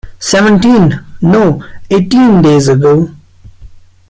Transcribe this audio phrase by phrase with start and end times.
[0.17, 3.11] Seventeen, no, eighteen days ago.